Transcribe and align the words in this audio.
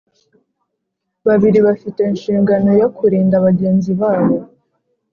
babiri 1.27 1.59
bafite 1.67 1.99
inshingano 2.11 2.69
yo 2.81 2.87
kurinda 2.95 3.35
bagenzi 3.45 3.91
babo 4.01 4.37